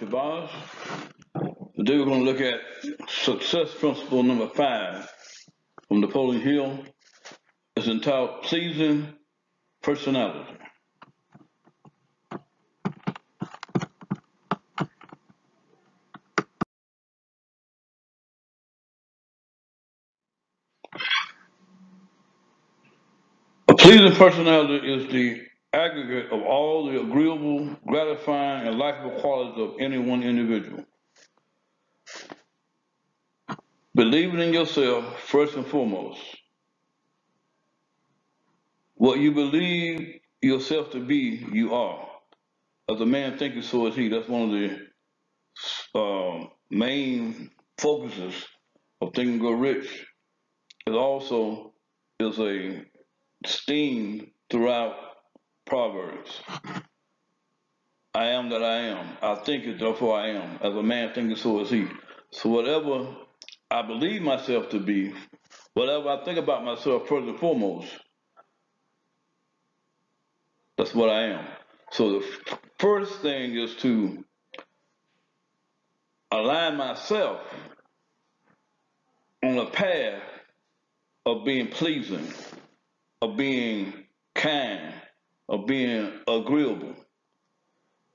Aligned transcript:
Shabazz. 0.00 0.48
Today 1.76 1.98
we're 1.98 2.06
going 2.06 2.24
to 2.24 2.32
look 2.32 2.40
at 2.40 2.60
success 3.10 3.68
principle 3.78 4.22
number 4.22 4.48
five 4.48 5.06
from 5.88 6.00
Napoleon 6.00 6.40
Hill. 6.40 6.84
It's 7.76 7.86
entitled 7.86 8.42
Pleasing 8.44 9.12
Personality. 9.82 10.56
A 23.68 23.74
pleasing 23.76 24.16
personality 24.16 24.94
is 24.94 25.12
the 25.12 25.49
aggregate 25.74 26.32
of 26.32 26.42
all 26.42 26.86
the 26.86 27.00
agreeable, 27.00 27.76
gratifying, 27.86 28.68
and 28.68 28.78
likable 28.78 29.20
qualities 29.20 29.60
of 29.60 29.74
any 29.80 29.98
one 29.98 30.22
individual. 30.22 30.84
Believing 33.94 34.40
in 34.40 34.54
yourself 34.54 35.20
first 35.24 35.56
and 35.56 35.66
foremost. 35.66 36.20
What 38.96 39.18
you 39.20 39.32
believe 39.32 40.20
yourself 40.42 40.92
to 40.92 41.00
be, 41.04 41.46
you 41.52 41.74
are. 41.74 42.08
As 42.90 43.00
a 43.00 43.06
man 43.06 43.38
thinketh, 43.38 43.66
so 43.66 43.86
is 43.88 43.96
he. 43.96 44.08
That's 44.08 44.28
one 44.28 44.42
of 44.44 44.50
the 45.94 46.00
um, 46.00 46.50
main 46.70 47.50
focuses 47.78 48.34
of 49.00 49.14
Think 49.14 49.30
and 49.30 49.40
Grow 49.40 49.52
Rich. 49.52 50.06
It 50.86 50.92
also 50.92 51.74
is 52.20 52.38
a 52.40 52.84
theme 53.46 54.32
throughout 54.50 54.96
Proverbs. 55.70 56.42
I 58.14 58.26
am 58.26 58.50
that 58.50 58.62
I 58.64 58.78
am. 58.78 59.06
I 59.22 59.36
think 59.36 59.66
it, 59.66 59.78
therefore 59.78 60.18
I 60.18 60.30
am. 60.30 60.58
As 60.62 60.74
a 60.74 60.82
man 60.82 61.14
thinketh, 61.14 61.38
so 61.40 61.60
is 61.60 61.70
he. 61.70 61.86
So 62.32 62.50
whatever 62.50 63.08
I 63.70 63.82
believe 63.82 64.22
myself 64.22 64.70
to 64.70 64.80
be, 64.80 65.14
whatever 65.74 66.10
I 66.10 66.24
think 66.24 66.38
about 66.38 66.64
myself 66.64 67.08
first 67.08 67.28
and 67.28 67.38
foremost, 67.40 67.88
that's 70.78 70.94
what 70.94 71.10
I 71.10 71.22
am. 71.24 71.46
So 71.92 72.20
the 72.20 72.26
first 72.80 73.20
thing 73.22 73.56
is 73.56 73.76
to 73.76 74.24
align 76.32 76.76
myself 76.76 77.42
on 79.44 79.58
a 79.58 79.70
path 79.70 80.22
of 81.26 81.44
being 81.44 81.68
pleasing, 81.68 82.32
of 83.22 83.36
being 83.36 84.04
kind, 84.34 84.94
of 85.50 85.66
being 85.66 86.12
agreeable. 86.28 86.94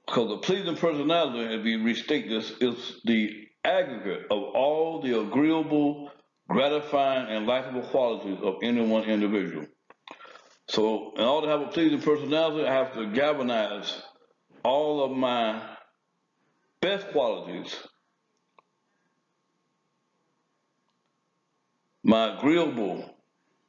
Because 0.07 0.31
a 0.31 0.37
pleasing 0.37 0.77
personality, 0.77 1.53
if 1.53 1.65
you 1.65 1.83
restate 1.83 2.29
this, 2.29 2.51
is 2.61 3.01
the 3.03 3.47
aggregate 3.63 4.27
of 4.31 4.41
all 4.55 5.01
the 5.01 5.19
agreeable, 5.19 6.11
gratifying, 6.47 7.27
and 7.35 7.45
likable 7.45 7.81
qualities 7.81 8.37
of 8.41 8.55
any 8.63 8.85
one 8.85 9.03
individual. 9.03 9.65
So, 10.67 11.13
in 11.15 11.23
order 11.23 11.47
to 11.47 11.51
have 11.51 11.61
a 11.61 11.71
pleasing 11.71 12.01
personality, 12.01 12.65
I 12.65 12.73
have 12.73 12.93
to 12.93 13.07
galvanize 13.07 14.01
all 14.63 15.03
of 15.03 15.11
my 15.11 15.61
best 16.81 17.07
qualities, 17.09 17.75
my 22.03 22.37
agreeable 22.37 23.15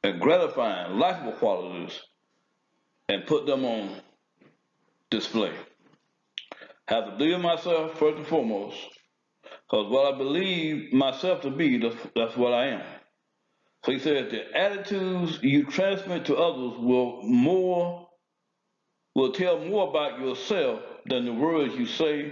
and 0.03 0.21
gratifying, 0.21 0.97
likable 0.97 1.33
qualities, 1.33 1.99
and 3.09 3.25
put 3.25 3.45
them 3.45 3.65
on 3.65 4.01
display. 5.09 5.53
Have 6.87 7.05
to 7.05 7.11
believe 7.11 7.35
in 7.35 7.41
myself 7.41 7.97
first 7.99 8.17
and 8.17 8.27
foremost, 8.27 8.77
because 9.69 9.91
what 9.91 10.13
I 10.13 10.17
believe 10.17 10.93
myself 10.93 11.41
to 11.41 11.49
be, 11.51 11.77
that's, 11.77 11.95
that's 12.15 12.37
what 12.37 12.53
I 12.53 12.67
am. 12.67 12.83
So 13.85 13.91
he 13.91 13.99
said 13.99 14.31
the 14.31 14.57
attitudes 14.57 15.39
you 15.41 15.65
transmit 15.65 16.25
to 16.25 16.35
others 16.35 16.77
will 16.79 17.21
more 17.23 18.07
will 19.15 19.31
tell 19.31 19.59
more 19.59 19.89
about 19.89 20.19
yourself 20.19 20.81
than 21.07 21.25
the 21.25 21.33
words 21.33 21.73
you 21.75 21.87
say 21.87 22.31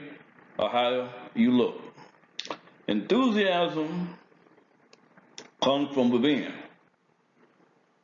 or 0.60 0.70
how 0.70 1.10
you 1.34 1.52
look. 1.52 1.82
Enthusiasm 2.88 4.16
comes 5.64 5.94
from 5.96 6.12
within. 6.12 6.54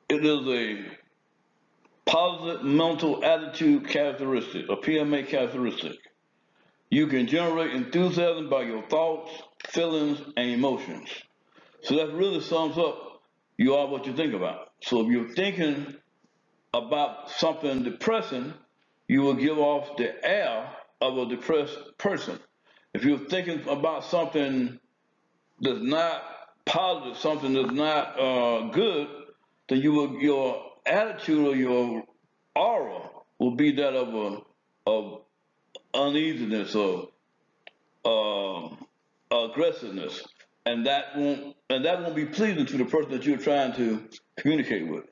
It 0.09 0.25
is 0.25 0.47
a 0.47 1.00
positive 2.05 2.63
mental 2.63 3.23
attitude 3.23 3.87
characteristic, 3.87 4.65
a 4.69 4.75
PMA 4.75 5.27
characteristic. 5.27 5.97
You 6.89 7.07
can 7.07 7.27
generate 7.27 7.73
enthusiasm 7.73 8.49
by 8.49 8.63
your 8.63 8.83
thoughts, 8.89 9.31
feelings, 9.69 10.21
and 10.35 10.49
emotions. 10.49 11.09
So 11.83 11.95
that 11.95 12.13
really 12.13 12.41
sums 12.41 12.77
up 12.77 13.11
you 13.57 13.75
are 13.75 13.87
what 13.87 14.07
you 14.07 14.13
think 14.13 14.33
about. 14.33 14.71
So 14.81 15.01
if 15.01 15.07
you're 15.07 15.29
thinking 15.29 15.95
about 16.73 17.29
something 17.29 17.83
depressing, 17.83 18.53
you 19.07 19.21
will 19.21 19.35
give 19.35 19.59
off 19.59 19.97
the 19.97 20.13
air 20.25 20.67
of 20.99 21.17
a 21.17 21.27
depressed 21.27 21.77
person. 21.99 22.39
If 22.93 23.03
you're 23.03 23.19
thinking 23.19 23.61
about 23.67 24.05
something 24.05 24.79
that's 25.59 25.79
not 25.79 26.23
positive, 26.65 27.17
something 27.17 27.53
that's 27.53 27.71
not 27.71 28.19
uh, 28.19 28.69
good, 28.71 29.07
then 29.69 29.79
you 29.81 29.91
will 29.91 30.19
your 30.19 30.70
attitude 30.85 31.47
or 31.47 31.55
your 31.55 32.03
aura 32.55 33.09
will 33.39 33.55
be 33.55 33.71
that 33.73 33.95
of 33.95 34.13
a 34.13 34.41
of 34.87 35.21
uneasiness 35.93 36.75
or 36.75 37.09
um, 38.05 38.77
aggressiveness, 39.31 40.23
and 40.65 40.85
that 40.87 41.17
won't 41.17 41.55
and 41.69 41.85
that 41.85 42.01
won't 42.01 42.15
be 42.15 42.25
pleasing 42.25 42.65
to 42.65 42.77
the 42.77 42.85
person 42.85 43.11
that 43.11 43.25
you're 43.25 43.37
trying 43.37 43.73
to 43.73 44.07
communicate 44.37 44.87
with. 44.87 45.05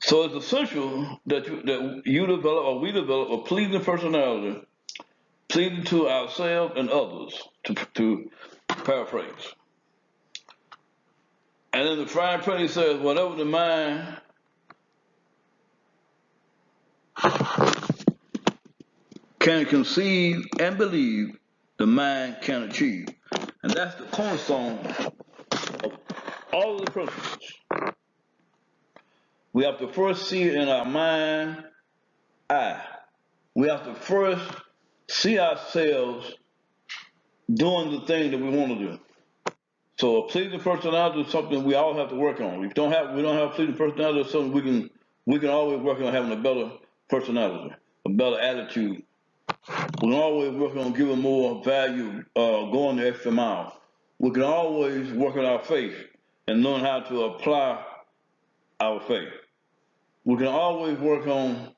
So 0.00 0.24
it's 0.24 0.34
essential 0.34 1.20
that 1.26 1.46
you, 1.48 1.62
that 1.62 2.02
you 2.04 2.26
develop 2.26 2.64
or 2.64 2.78
we 2.80 2.92
develop 2.92 3.30
a 3.30 3.38
pleasing 3.44 3.82
personality, 3.82 4.62
pleasing 5.48 5.84
to 5.84 6.08
ourselves 6.08 6.74
and 6.76 6.90
others. 6.90 7.40
To 7.64 7.74
to 7.94 8.30
paraphrase. 8.68 9.54
And 11.76 11.86
then 11.86 11.98
the 11.98 12.06
frying 12.06 12.40
pan 12.40 12.66
says, 12.68 12.98
whatever 13.00 13.36
the 13.36 13.44
mind 13.44 14.16
can 19.38 19.66
conceive 19.66 20.46
and 20.58 20.78
believe, 20.78 21.36
the 21.76 21.86
mind 21.86 22.38
can 22.40 22.62
achieve. 22.62 23.08
And 23.62 23.72
that's 23.72 23.94
the 23.96 24.04
cornerstone 24.04 24.78
of 25.84 25.98
all 26.50 26.78
of 26.78 26.86
the 26.86 26.90
principles. 26.90 27.52
We 29.52 29.64
have 29.64 29.78
to 29.80 29.88
first 29.88 30.30
see 30.30 30.44
it 30.44 30.54
in 30.54 30.70
our 30.70 30.86
mind 30.86 31.62
eye. 32.48 32.82
We 33.54 33.68
have 33.68 33.84
to 33.84 33.94
first 33.94 34.50
see 35.10 35.38
ourselves 35.38 36.32
doing 37.52 37.90
the 37.90 38.06
thing 38.06 38.30
that 38.30 38.38
we 38.38 38.48
want 38.48 38.78
to 38.78 38.92
do. 38.92 38.98
So 39.98 40.24
a 40.24 40.28
pleasing 40.28 40.60
personality 40.60 41.22
is 41.22 41.32
something 41.32 41.64
we 41.64 41.74
all 41.74 41.96
have 41.96 42.10
to 42.10 42.16
work 42.16 42.40
on. 42.40 42.60
We 42.60 42.68
don't 42.68 42.92
have 42.92 43.14
we 43.14 43.22
don't 43.22 43.36
have 43.36 43.52
a 43.52 43.54
pleasing 43.54 43.76
personality, 43.76 44.20
it's 44.20 44.32
something 44.32 44.52
we 44.52 44.62
can 44.62 44.90
we 45.26 45.38
can 45.38 45.48
always 45.50 45.80
work 45.80 46.00
on 46.00 46.12
having 46.12 46.32
a 46.32 46.36
better 46.36 46.70
personality, 47.08 47.74
a 48.04 48.10
better 48.10 48.38
attitude. 48.38 49.02
We 50.02 50.10
can 50.10 50.12
always 50.12 50.52
work 50.52 50.76
on 50.76 50.92
giving 50.92 51.20
more 51.20 51.62
value, 51.64 52.24
uh, 52.36 52.70
going 52.70 52.96
the 52.98 53.08
extra 53.08 53.32
mile. 53.32 53.80
We 54.18 54.30
can 54.30 54.42
always 54.42 55.12
work 55.12 55.36
on 55.36 55.44
our 55.44 55.62
faith 55.64 55.96
and 56.48 56.62
learn 56.62 56.80
how 56.80 57.00
to 57.00 57.24
apply 57.24 57.84
our 58.80 59.00
faith. 59.00 59.32
We 60.24 60.36
can 60.36 60.48
always 60.48 60.98
work 60.98 61.26
on 61.26 61.68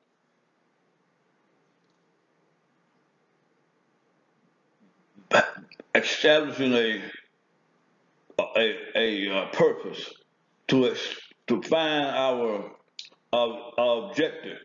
establishing 5.95 6.73
a 6.73 7.01
a, 8.55 8.75
a 8.95 9.29
uh, 9.29 9.45
purpose 9.51 10.13
to 10.67 10.95
to 11.47 11.61
find 11.63 12.05
our, 12.05 12.71
our, 13.33 14.09
objective. 14.09 14.57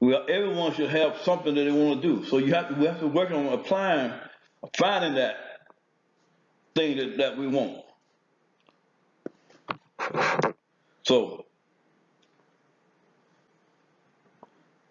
We 0.00 0.16
everyone 0.16 0.74
should 0.74 0.90
have 0.90 1.18
something 1.22 1.54
that 1.54 1.64
they 1.64 1.70
want 1.70 2.02
to 2.02 2.08
do. 2.08 2.24
So 2.26 2.38
you 2.38 2.52
have 2.54 2.68
to 2.68 2.74
we 2.74 2.86
have 2.86 3.00
to 3.00 3.06
work 3.06 3.30
on 3.30 3.46
applying, 3.46 4.12
finding 4.76 5.14
that 5.14 5.36
thing 6.74 6.96
that, 6.96 7.18
that 7.18 7.38
we 7.38 7.46
want. 7.46 7.84
So 11.04 11.46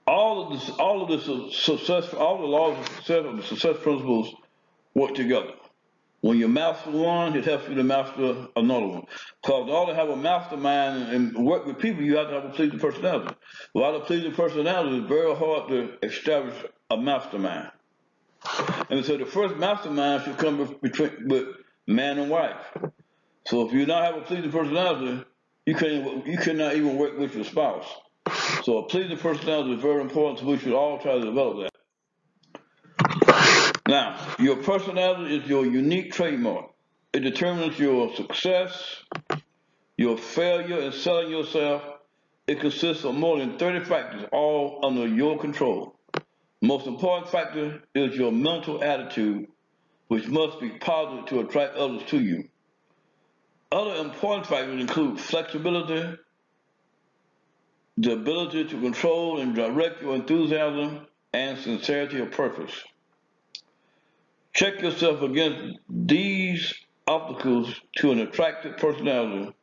all 0.08 0.46
of 0.46 0.60
this, 0.60 0.70
all 0.78 1.04
of 1.04 1.10
this 1.10 1.56
success, 1.58 2.14
all 2.14 2.40
the 2.40 2.48
laws 2.48 2.78
of 2.78 2.96
success, 2.96 3.26
the 3.36 3.44
success 3.44 3.78
principles 3.82 4.34
work 4.94 5.16
together. 5.16 5.54
When 6.22 6.38
you 6.38 6.48
master 6.48 6.92
one, 6.92 7.36
it 7.36 7.46
helps 7.46 7.68
you 7.68 7.76
to 7.76 7.84
master 7.84 8.48
another 8.56 8.88
one. 8.88 9.06
Because 9.42 9.70
all 9.70 9.88
to 9.88 9.96
have 9.96 10.10
a 10.10 10.16
mastermind 10.16 11.12
and 11.12 11.46
work 11.46 11.66
with 11.66 11.80
people, 11.80 12.04
you 12.04 12.18
have 12.18 12.28
to 12.28 12.34
have 12.34 12.46
a 12.46 12.50
pleasing 12.50 12.80
personality. 12.80 13.36
Without 13.74 13.96
a 13.96 14.00
pleasing 14.02 14.32
personality, 14.34 14.98
it's 14.98 15.08
very 15.08 15.36
hard 15.36 15.70
to 15.70 15.98
establish 16.04 16.56
a 16.92 16.98
mastermind. 16.98 17.72
And 18.90 19.04
so 19.04 19.18
the 19.18 19.26
first 19.26 19.56
mastermind 19.56 20.24
should 20.24 20.38
come 20.38 20.78
between 20.82 21.28
with 21.28 21.48
man 21.88 22.20
and 22.20 22.30
wife. 22.30 22.78
So 23.48 23.68
if 23.68 23.74
you 23.74 23.86
not 23.88 24.04
have 24.04 24.16
a 24.16 24.22
pleasing 24.22 24.52
personality, 24.52 25.26
you 25.66 25.76
can 25.76 26.24
you 26.26 26.38
cannot 26.38 26.76
even 26.76 26.98
work 26.98 27.18
with 27.18 27.36
your 27.36 27.46
spouse. 27.46 27.88
So 28.64 28.80
a 28.80 28.88
pleasing 28.88 29.18
personality 29.18 29.74
is 29.74 29.82
very 29.82 30.02
important. 30.02 30.40
So 30.40 30.46
we 30.46 30.58
should 30.58 30.74
all 30.74 31.00
try 31.00 31.14
to 31.14 31.22
develop 31.22 31.58
that. 31.64 31.71
Now, 33.92 34.18
your 34.40 34.56
personality 34.56 35.36
is 35.36 35.50
your 35.50 35.66
unique 35.66 36.14
trademark. 36.14 36.68
It 37.12 37.20
determines 37.20 37.78
your 37.78 38.16
success, 38.16 39.04
your 39.98 40.18
failure 40.18 40.80
in 40.80 40.94
selling 40.94 41.30
yourself. 41.30 41.84
It 42.48 42.62
consists 42.62 43.04
of 43.04 43.16
more 43.16 43.40
than 43.40 43.58
30 43.58 43.84
factors, 43.84 44.24
all 44.32 44.80
under 44.84 45.06
your 45.06 45.38
control. 45.40 46.00
Most 46.62 46.88
important 46.88 47.32
factor 47.32 47.84
is 47.94 48.16
your 48.16 48.32
mental 48.32 48.82
attitude, 48.82 49.50
which 50.08 50.26
must 50.26 50.62
be 50.62 50.70
positive 50.70 51.26
to 51.26 51.40
attract 51.42 51.76
others 51.76 52.04
to 52.12 52.20
you. 52.22 52.48
Other 53.74 53.96
important 53.96 54.48
factors 54.48 54.80
include 54.80 55.20
flexibility, 55.20 56.18
the 57.98 58.14
ability 58.14 58.70
to 58.70 58.80
control 58.80 59.42
and 59.42 59.54
direct 59.54 60.02
your 60.02 60.16
enthusiasm, 60.16 61.08
and 61.34 61.58
sincerity 61.58 62.22
of 62.22 62.32
purpose. 62.32 62.72
Check 64.54 64.82
yourself 64.82 65.22
against 65.22 65.80
these 65.90 66.74
obstacles 67.08 67.74
to 67.98 68.12
an 68.12 68.20
attractive 68.20 68.78
personality, 68.78 69.54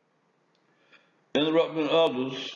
interrupting 1.35 1.89
others, 1.89 2.55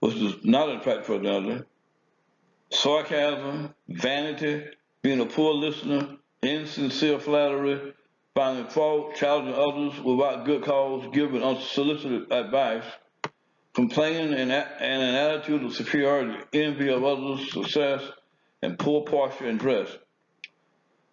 which 0.00 0.14
is 0.14 0.44
not 0.44 0.68
an 0.68 0.76
attractive 0.76 1.06
personality, 1.06 1.64
sarcasm, 2.70 3.74
vanity, 3.88 4.64
being 5.02 5.20
a 5.20 5.26
poor 5.26 5.54
listener, 5.54 6.16
insincere 6.42 7.18
flattery, 7.18 7.94
finding 8.34 8.66
fault, 8.66 9.14
challenging 9.14 9.54
others 9.54 9.98
without 10.04 10.44
good 10.44 10.62
cause, 10.62 11.08
giving 11.12 11.42
unsolicited 11.42 12.30
advice, 12.30 12.84
complaining 13.72 14.34
and, 14.34 14.52
and 14.52 15.02
an 15.02 15.14
attitude 15.14 15.64
of 15.64 15.72
superiority, 15.74 16.38
envy 16.52 16.90
of 16.90 17.04
others' 17.04 17.50
success, 17.50 18.02
and 18.62 18.78
poor 18.78 19.02
posture 19.02 19.46
and 19.46 19.58
dress. 19.58 19.88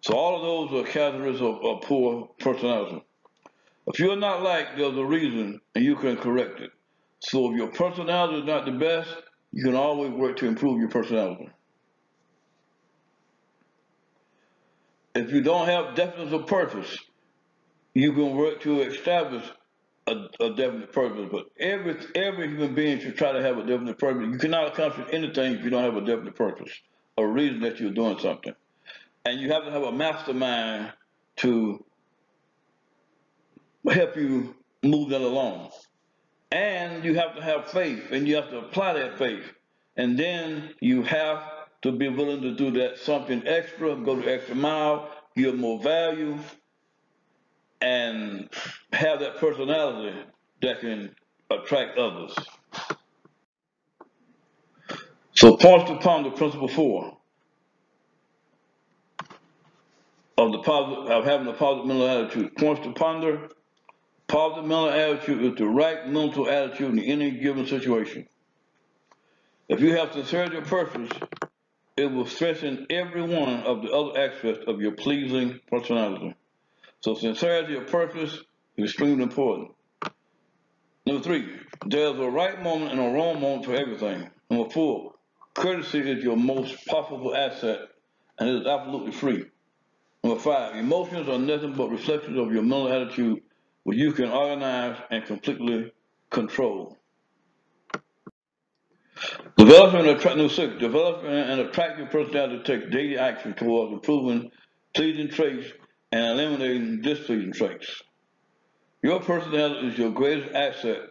So 0.04 0.12
all 0.12 0.36
of 0.36 0.70
those 0.70 0.84
are 0.84 0.86
categories 0.86 1.40
of, 1.40 1.64
of 1.64 1.80
poor 1.80 2.28
personality. 2.38 3.02
If 3.86 3.98
you're 3.98 4.16
not 4.16 4.42
liked, 4.42 4.76
there's 4.76 4.98
a 4.98 5.04
reason, 5.04 5.62
and 5.74 5.82
you 5.82 5.96
can 5.96 6.18
correct 6.18 6.60
it. 6.60 6.72
So 7.20 7.50
if 7.50 7.56
your 7.56 7.68
personality 7.68 8.40
is 8.40 8.44
not 8.44 8.66
the 8.66 8.72
best, 8.72 9.08
you 9.52 9.64
can 9.64 9.74
always 9.74 10.12
work 10.12 10.36
to 10.38 10.46
improve 10.46 10.78
your 10.78 10.90
personality. 10.90 11.48
If 15.14 15.32
you 15.32 15.40
don't 15.40 15.68
have 15.68 15.94
definite 15.94 16.46
purpose, 16.48 16.98
you 17.94 18.12
can 18.12 18.36
work 18.36 18.60
to 18.60 18.82
establish 18.82 19.44
a, 20.06 20.16
a, 20.38 20.50
definite 20.50 20.92
purpose. 20.92 21.30
But 21.32 21.46
every 21.58 21.96
every 22.14 22.48
human 22.48 22.74
being 22.74 23.00
should 23.00 23.16
try 23.16 23.32
to 23.32 23.40
have 23.40 23.56
a 23.56 23.64
definite 23.64 23.98
purpose. 23.98 24.28
You 24.30 24.38
cannot 24.38 24.68
accomplish 24.68 25.08
anything 25.12 25.54
if 25.54 25.64
you 25.64 25.70
don't 25.70 25.84
have 25.84 25.96
a 25.96 26.04
definite 26.04 26.34
purpose, 26.34 26.70
a 27.16 27.26
reason 27.26 27.60
that 27.60 27.80
you're 27.80 27.90
doing 27.90 28.18
something. 28.18 28.54
And 29.24 29.40
you 29.40 29.52
have 29.52 29.64
to 29.64 29.70
have 29.70 29.82
a 29.82 29.92
mastermind 29.92 30.92
to 31.36 31.82
help 33.90 34.16
you 34.16 34.54
move 34.82 35.10
that 35.10 35.22
along. 35.22 35.70
And 36.52 37.04
you 37.04 37.14
have 37.14 37.34
to 37.36 37.42
have 37.42 37.70
faith 37.70 38.12
and 38.12 38.28
you 38.28 38.36
have 38.36 38.50
to 38.50 38.58
apply 38.58 38.94
that 38.94 39.18
faith. 39.18 39.44
And 39.96 40.18
then 40.18 40.74
you 40.80 41.02
have 41.02 41.42
to 41.82 41.92
be 41.92 42.08
willing 42.08 42.42
to 42.42 42.54
do 42.54 42.70
that 42.72 42.98
something 42.98 43.46
extra, 43.46 43.96
go 43.96 44.16
the 44.16 44.32
extra 44.32 44.54
mile, 44.54 45.10
give 45.36 45.56
more 45.56 45.80
value, 45.80 46.38
and 47.80 48.48
have 48.92 49.20
that 49.20 49.36
personality 49.38 50.16
that 50.62 50.80
can 50.80 51.14
attract 51.50 51.98
others. 51.98 52.34
So 55.34 55.56
points 55.56 55.90
to 55.90 55.98
ponder 55.98 56.30
principle 56.30 56.68
four 56.68 57.13
of 60.38 60.52
the 60.52 60.58
positive 60.60 61.10
of 61.10 61.24
having 61.24 61.48
a 61.48 61.52
positive 61.54 61.86
mental 61.86 62.08
attitude. 62.08 62.56
Points 62.56 62.82
to 62.84 62.92
ponder 62.92 63.48
Positive 64.28 64.64
mental 64.64 64.90
attitude 64.90 65.44
is 65.44 65.58
the 65.58 65.66
right 65.66 66.08
mental 66.08 66.48
attitude 66.50 66.92
in 66.92 67.00
any 67.00 67.32
given 67.32 67.66
situation. 67.66 68.26
If 69.68 69.80
you 69.80 69.96
have 69.96 70.12
sincerity 70.12 70.58
of 70.58 70.64
purpose, 70.64 71.10
it 71.96 72.06
will 72.06 72.26
strengthen 72.26 72.86
every 72.90 73.22
one 73.22 73.62
of 73.62 73.82
the 73.82 73.90
other 73.92 74.18
aspects 74.18 74.64
of 74.66 74.80
your 74.80 74.92
pleasing 74.92 75.60
personality. 75.70 76.34
So 77.00 77.14
sincerity 77.14 77.76
of 77.76 77.88
purpose 77.88 78.34
is 78.76 78.84
extremely 78.90 79.22
important. 79.24 79.72
Number 81.06 81.22
three, 81.22 81.48
there's 81.86 82.18
a 82.18 82.30
right 82.30 82.62
moment 82.62 82.92
and 82.92 83.00
a 83.00 83.10
wrong 83.14 83.40
moment 83.40 83.66
for 83.66 83.74
everything. 83.74 84.30
Number 84.50 84.70
four, 84.70 85.14
courtesy 85.54 86.00
is 86.00 86.24
your 86.24 86.36
most 86.36 86.86
powerful 86.86 87.36
asset 87.36 87.80
and 88.38 88.48
it 88.48 88.62
is 88.62 88.66
absolutely 88.66 89.12
free. 89.12 89.44
Number 90.24 90.40
five, 90.40 90.76
emotions 90.76 91.28
are 91.28 91.38
nothing 91.38 91.74
but 91.74 91.90
reflections 91.90 92.38
of 92.38 92.50
your 92.50 92.62
mental 92.62 92.90
attitude 92.90 93.42
where 93.82 93.96
you 93.96 94.12
can 94.12 94.30
organize 94.30 94.96
and 95.10 95.22
completely 95.26 95.92
control. 96.30 96.96
Developing 99.58 100.00
and 100.00 100.08
attract, 100.08 100.50
six, 100.52 100.80
developing 100.80 101.30
and 101.30 101.60
attracting 101.60 102.06
personality 102.06 102.62
takes 102.64 102.90
daily 102.90 103.18
action 103.18 103.52
towards 103.52 103.92
improving 103.92 104.50
pleasing 104.94 105.28
traits 105.28 105.68
and 106.10 106.24
eliminating 106.24 107.02
displeasing 107.02 107.52
traits. 107.52 108.02
Your 109.02 109.20
personality 109.20 109.88
is 109.88 109.98
your 109.98 110.10
greatest 110.10 110.54
asset 110.54 111.02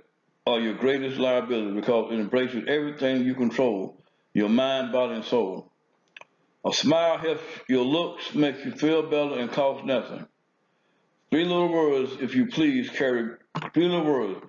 or 0.48 0.60
your 0.60 0.74
greatest 0.74 1.19
liability 1.19 1.80
because 1.80 2.12
it 2.12 2.19
embraces 2.19 2.63
everything 2.68 3.24
you 3.25 3.36
control, 3.36 4.04
your 4.33 4.50
mind, 4.50 4.92
body, 4.92 5.13
and 5.13 5.25
soul. 5.25 5.72
A 6.65 6.71
smile 6.71 7.18
helps 7.18 7.44
your 7.68 7.83
looks, 7.83 8.33
makes 8.33 8.63
you 8.63 8.71
feel 8.71 9.04
better, 9.04 9.39
and 9.39 9.51
costs 9.51 9.86
nothing. 9.86 10.25
Three 11.30 11.45
little 11.45 11.71
words, 11.71 12.13
if 12.21 12.36
you 12.36 12.45
please, 12.45 12.89
carry 12.89 13.38
three 13.74 13.88
little 13.88 14.06
words 14.06 14.45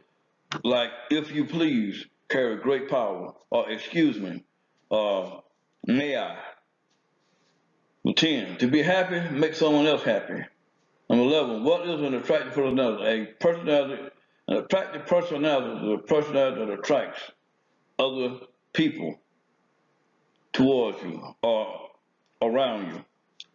like 0.63 0.91
if 1.11 1.33
you 1.33 1.47
please 1.47 2.07
carry 2.29 2.57
great 2.57 2.89
power, 2.89 3.35
or 3.51 3.71
excuse 3.71 4.19
me, 4.19 4.45
uh, 4.91 5.39
may 5.87 6.17
I. 6.17 6.37
Number 8.05 8.17
10, 8.17 8.59
to 8.59 8.69
be 8.69 8.83
happy, 8.83 9.21
make 9.35 9.55
someone 9.55 9.87
else 9.87 10.03
happy. 10.03 10.45
Number 11.09 11.25
11, 11.25 11.65
what 11.65 11.89
is 11.89 12.01
an 12.03 12.15
attractive 12.15 12.55
personality? 12.55 13.23
A 13.23 13.27
personality, 13.43 14.03
an 14.49 14.57
attractive 14.59 15.07
personality 15.07 15.87
is 15.87 15.95
a 15.95 16.03
personality 16.03 16.65
that 16.65 16.73
attracts 16.73 17.21
other 17.99 18.41
people 18.73 19.19
towards 20.53 21.03
you 21.03 21.35
or 21.43 21.89
around 22.47 22.93
you. 22.93 23.05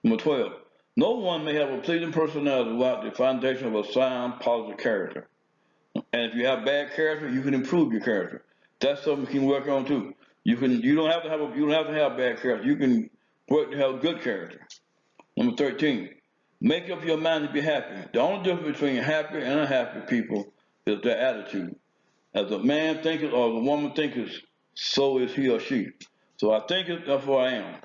Number 0.04 0.22
12, 0.22 0.54
no 0.96 1.12
one 1.12 1.46
may 1.46 1.56
have 1.56 1.70
a 1.70 1.78
pleasing 1.80 2.12
personality 2.12 2.74
without 2.74 3.04
the 3.04 3.12
foundation 3.12 3.68
of 3.68 3.76
a 3.76 3.92
sound, 3.92 4.40
positive 4.40 4.78
character. 4.78 5.28
And 6.14 6.32
if 6.32 6.36
you 6.36 6.46
have 6.46 6.66
bad 6.66 6.94
character, 6.94 7.30
you 7.30 7.42
can 7.42 7.54
improve 7.54 7.92
your 7.92 8.02
character. 8.02 8.44
That's 8.80 9.04
something 9.04 9.26
you 9.34 9.42
can 9.42 9.48
work 9.48 9.68
on 9.68 9.86
too. 9.86 10.14
You 10.44 10.58
can 10.58 10.82
you 10.82 10.96
don't 10.96 11.12
have 11.12 11.24
to 11.24 11.30
have 11.30 11.42
a, 11.42 11.52
you 11.56 11.68
don't 11.68 11.72
have 11.72 11.88
to 11.88 11.94
have 11.94 12.18
bad 12.18 12.42
character. 12.42 12.66
You 12.66 12.76
can 12.76 13.10
work 13.50 13.72
to 13.72 13.78
have 13.78 14.02
good 14.02 14.22
character. 14.22 14.60
Number 15.36 15.56
13. 15.56 16.10
Make 16.62 16.90
up 16.90 17.06
your 17.06 17.18
mind 17.18 17.48
to 17.48 17.54
be 17.54 17.62
happy. 17.62 18.10
The 18.14 18.20
only 18.20 18.44
difference 18.44 18.78
between 18.78 18.98
happy 18.98 19.38
and 19.38 19.62
unhappy 19.62 20.02
people 20.08 20.52
is 20.86 21.02
their 21.02 21.18
attitude. 21.18 21.76
As 22.34 22.52
a 22.52 22.60
man 22.60 23.02
thinketh 23.02 23.32
or 23.32 23.48
a 23.48 23.60
woman 23.60 23.94
thinketh, 23.94 24.32
so 24.76 25.20
is 25.20 25.34
he 25.34 25.50
or 25.50 25.60
she. 25.60 25.88
So 26.38 26.52
I 26.52 26.62
think 26.68 26.90
it, 26.90 27.06
therefore 27.06 27.42
I 27.42 27.54
am. 27.54 27.76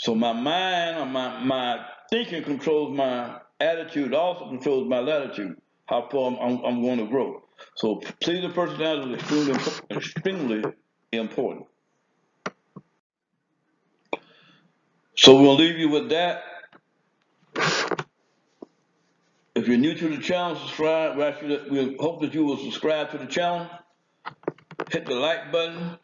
So 0.00 0.14
my 0.14 0.32
mind 0.32 0.96
or 0.96 1.04
my, 1.04 1.44
my 1.44 1.84
thinking 2.08 2.42
controls 2.42 2.96
my 2.96 3.38
attitude, 3.60 4.14
also 4.14 4.48
controls 4.48 4.88
my 4.88 4.98
latitude, 4.98 5.60
how 5.84 6.08
far 6.10 6.30
I'm, 6.30 6.38
I'm, 6.38 6.64
I'm 6.64 6.82
going 6.82 7.00
to 7.00 7.06
grow. 7.06 7.42
So 7.76 8.00
pleasing 8.22 8.50
personality 8.52 9.12
is 9.12 9.20
extremely, 9.20 9.60
extremely 9.90 10.64
important. 11.12 11.66
So 15.18 15.38
we'll 15.38 15.56
leave 15.56 15.76
you 15.76 15.90
with 15.90 16.08
that. 16.08 16.44
If 19.54 19.68
you're 19.68 19.76
new 19.76 19.92
to 19.92 20.08
the 20.16 20.22
channel, 20.22 20.56
subscribe. 20.56 21.18
We 21.70 21.96
hope 22.00 22.22
that 22.22 22.32
you 22.32 22.46
will 22.46 22.56
subscribe 22.56 23.10
to 23.10 23.18
the 23.18 23.26
channel. 23.26 23.68
Hit 24.90 25.04
the 25.04 25.14
like 25.16 25.52
button. 25.52 25.98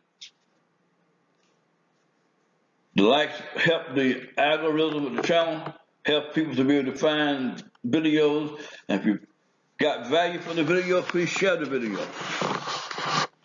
The 2.96 3.02
likes 3.02 3.38
help 3.56 3.94
the 3.94 4.26
algorithm 4.38 5.04
of 5.06 5.16
the 5.16 5.22
channel 5.22 5.74
help 6.06 6.32
people 6.34 6.54
to 6.54 6.64
be 6.64 6.78
able 6.78 6.92
to 6.92 6.98
find 6.98 7.62
videos. 7.86 8.58
And 8.88 9.00
if 9.00 9.06
you 9.06 9.18
got 9.78 10.08
value 10.08 10.38
from 10.38 10.56
the 10.56 10.64
video, 10.64 11.02
please 11.02 11.28
share 11.28 11.56
the 11.56 11.66
video. 11.66 11.98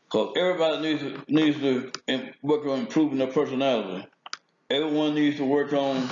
Because 0.05 0.33
everybody 0.37 0.81
needs 0.81 1.01
to, 1.01 1.21
needs 1.27 1.59
to 1.59 1.91
work 2.41 2.65
on 2.65 2.79
improving 2.79 3.17
their 3.17 3.27
personality. 3.27 4.07
Everyone 4.69 5.15
needs 5.15 5.35
to 5.35 5.45
work 5.45 5.73
on 5.73 6.09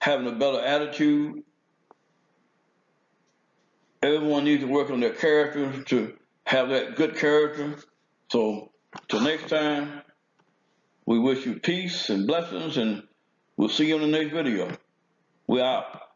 having 0.00 0.26
a 0.26 0.32
better 0.32 0.60
attitude. 0.60 1.42
Everyone 4.02 4.44
needs 4.44 4.62
to 4.62 4.68
work 4.68 4.90
on 4.90 5.00
their 5.00 5.14
character 5.14 5.82
to 5.84 6.18
have 6.44 6.68
that 6.68 6.96
good 6.96 7.16
character. 7.16 7.76
So, 8.30 8.72
till 9.08 9.20
next 9.20 9.48
time, 9.48 10.02
we 11.06 11.18
wish 11.18 11.46
you 11.46 11.58
peace 11.58 12.10
and 12.10 12.26
blessings, 12.26 12.76
and 12.76 13.02
we'll 13.56 13.68
see 13.68 13.88
you 13.88 13.96
in 13.96 14.02
the 14.02 14.18
next 14.18 14.32
video. 14.32 14.76
We're 15.46 15.64
out. 15.64 16.11